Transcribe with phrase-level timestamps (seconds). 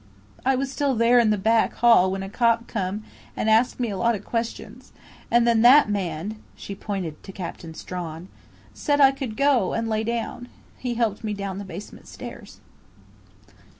[0.43, 3.03] "I was still there in the back hall when a cop come
[3.37, 4.93] and asked me a lot of questions,
[5.29, 8.27] and then that man" she pointed to Captain Strawn,"
[8.73, 10.49] said I could go and lay down.
[10.79, 12.61] He helped me down the basement stairs."